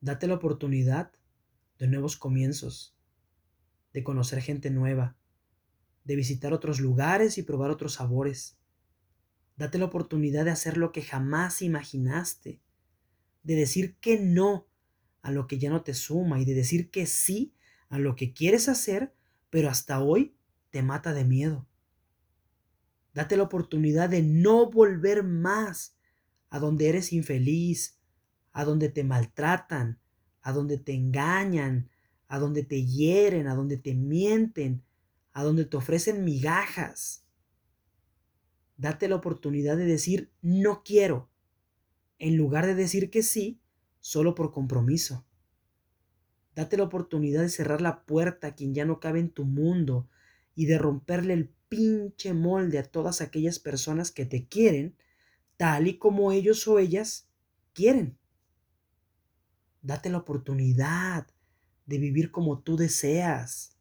[0.00, 1.12] Date la oportunidad
[1.78, 2.96] de nuevos comienzos,
[3.92, 5.16] de conocer gente nueva,
[6.04, 8.56] de visitar otros lugares y probar otros sabores.
[9.56, 12.62] Date la oportunidad de hacer lo que jamás imaginaste,
[13.42, 14.66] de decir que no
[15.20, 17.54] a lo que ya no te suma y de decir que sí
[17.90, 19.12] a lo que quieres hacer,
[19.50, 20.34] pero hasta hoy
[20.70, 21.66] te mata de miedo.
[23.12, 25.94] Date la oportunidad de no volver más
[26.48, 27.99] a donde eres infeliz,
[28.52, 29.98] a donde te maltratan,
[30.42, 31.90] a donde te engañan,
[32.28, 34.82] a donde te hieren, a donde te mienten,
[35.32, 37.24] a donde te ofrecen migajas.
[38.76, 41.28] Date la oportunidad de decir no quiero,
[42.18, 43.60] en lugar de decir que sí
[44.00, 45.24] solo por compromiso.
[46.54, 50.08] Date la oportunidad de cerrar la puerta a quien ya no cabe en tu mundo
[50.54, 54.96] y de romperle el pinche molde a todas aquellas personas que te quieren
[55.56, 57.28] tal y como ellos o ellas
[57.72, 58.19] quieren.
[59.82, 61.26] Date la oportunidad
[61.86, 63.76] de vivir como tú deseas,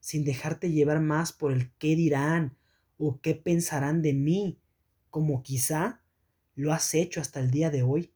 [0.00, 2.56] sin dejarte llevar más por el qué dirán
[2.98, 4.60] o qué pensarán de mí,
[5.10, 6.02] como quizá
[6.54, 8.12] lo has hecho hasta el día de hoy.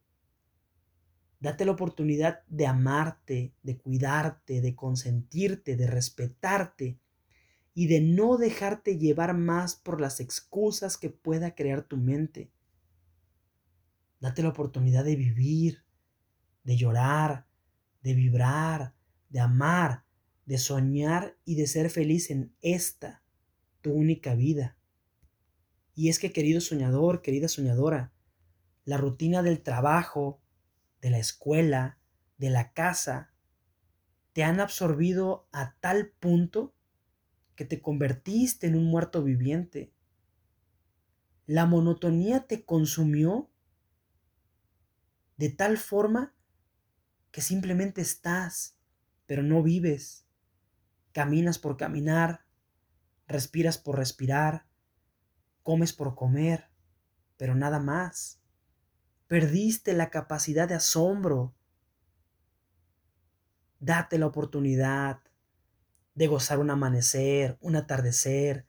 [1.39, 6.99] Date la oportunidad de amarte, de cuidarte, de consentirte, de respetarte
[7.73, 12.49] y de no dejarte llevar más por las excusas que pueda crear tu mente.
[14.21, 15.84] Date la oportunidad de vivir,
[16.65, 17.47] de llorar,
[18.01, 18.93] de vibrar,
[19.29, 20.03] de amar,
[20.45, 23.23] de soñar y de ser feliz en esta,
[23.81, 24.77] tu única vida.
[25.93, 28.11] Y es que, querido soñador, querida soñadora,
[28.83, 30.41] la rutina del trabajo,
[31.01, 31.99] de la escuela,
[32.37, 33.31] de la casa,
[34.33, 36.73] te han absorbido a tal punto
[37.55, 39.93] que te convertiste en un muerto viviente.
[41.45, 43.49] La monotonía te consumió
[45.37, 46.35] de tal forma
[47.35, 48.77] que simplemente estás,
[49.25, 50.25] pero no vives.
[51.11, 52.45] Caminas por caminar,
[53.27, 54.67] respiras por respirar,
[55.61, 56.69] comes por comer,
[57.35, 58.39] pero nada más.
[59.27, 61.53] Perdiste la capacidad de asombro.
[63.81, 65.19] Date la oportunidad
[66.13, 68.65] de gozar un amanecer, un atardecer,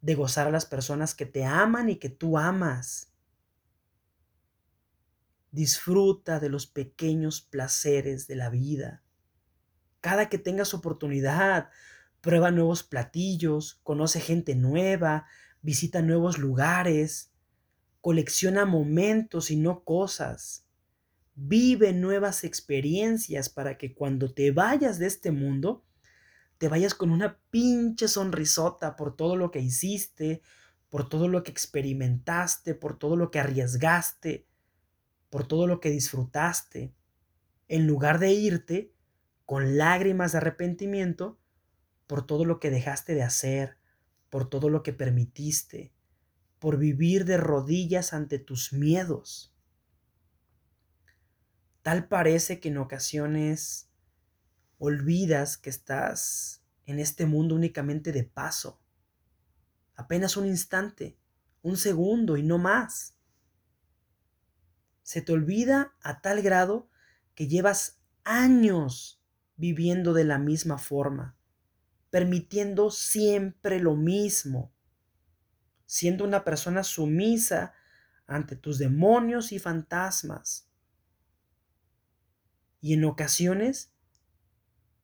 [0.00, 3.09] de gozar a las personas que te aman y que tú amas.
[5.52, 9.02] Disfruta de los pequeños placeres de la vida.
[10.00, 11.70] Cada que tengas oportunidad,
[12.20, 15.26] prueba nuevos platillos, conoce gente nueva,
[15.62, 17.32] visita nuevos lugares,
[18.00, 20.66] colecciona momentos y no cosas.
[21.34, 25.84] Vive nuevas experiencias para que cuando te vayas de este mundo,
[26.58, 30.42] te vayas con una pinche sonrisota por todo lo que hiciste,
[30.90, 34.46] por todo lo que experimentaste, por todo lo que arriesgaste,
[35.30, 36.92] por todo lo que disfrutaste,
[37.68, 38.92] en lugar de irte
[39.46, 41.38] con lágrimas de arrepentimiento
[42.06, 43.78] por todo lo que dejaste de hacer,
[44.28, 45.92] por todo lo que permitiste,
[46.58, 49.54] por vivir de rodillas ante tus miedos.
[51.82, 53.88] Tal parece que en ocasiones
[54.78, 58.82] olvidas que estás en este mundo únicamente de paso,
[59.94, 61.16] apenas un instante,
[61.62, 63.19] un segundo y no más
[65.10, 66.88] se te olvida a tal grado
[67.34, 69.20] que llevas años
[69.56, 71.36] viviendo de la misma forma,
[72.10, 74.72] permitiendo siempre lo mismo,
[75.84, 77.74] siendo una persona sumisa
[78.28, 80.70] ante tus demonios y fantasmas.
[82.80, 83.92] Y en ocasiones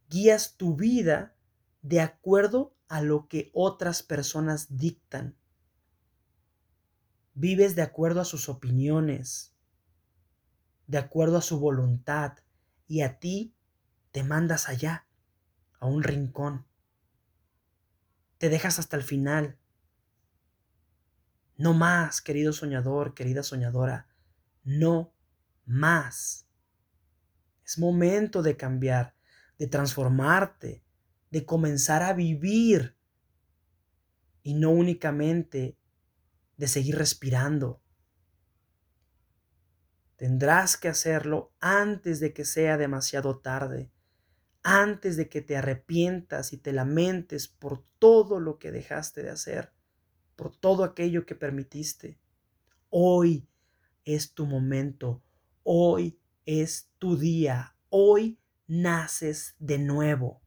[0.09, 1.35] guías tu vida
[1.83, 5.37] de acuerdo a lo que otras personas dictan.
[7.35, 9.56] Vives de acuerdo a sus opiniones,
[10.87, 12.39] de acuerdo a su voluntad
[12.87, 13.55] y a ti
[14.13, 15.07] te mandas allá,
[15.81, 16.67] a un rincón.
[18.39, 19.59] Te dejas hasta el final.
[21.57, 24.09] No más, querido soñador, querida soñadora,
[24.63, 25.13] no
[25.65, 26.47] más.
[27.65, 29.15] Es momento de cambiar,
[29.59, 30.85] de transformarte,
[31.31, 32.97] de comenzar a vivir
[34.43, 35.77] y no únicamente
[36.57, 37.83] de seguir respirando
[40.17, 43.93] Tendrás que hacerlo antes de que sea demasiado tarde,
[44.63, 49.73] antes de que te arrepientas y te lamentes por todo lo que dejaste de hacer,
[50.35, 52.19] por todo aquello que permitiste.
[52.89, 53.47] Hoy
[54.05, 55.23] es tu momento,
[55.63, 60.41] hoy es tu día, hoy naces de nuevo.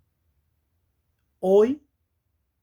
[1.39, 1.85] Hoy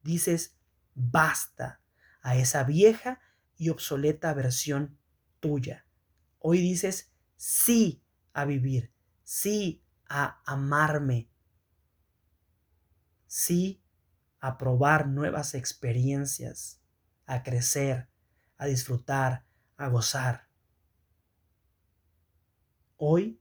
[0.02, 0.56] dices
[0.94, 1.81] basta
[2.20, 3.20] a esa vieja
[3.56, 4.99] y obsoleta versión
[5.41, 5.86] tuya.
[6.48, 8.93] Hoy dices sí a vivir,
[9.25, 11.28] sí a amarme,
[13.26, 13.82] sí
[14.38, 16.81] a probar nuevas experiencias,
[17.26, 18.10] a crecer,
[18.58, 19.44] a disfrutar,
[19.76, 20.46] a gozar.
[22.96, 23.40] Hoy,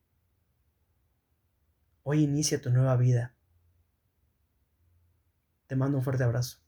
[2.01, 3.36] hoy inicia tu nueva vida.
[5.68, 6.65] Te mando un fuerte abrazo.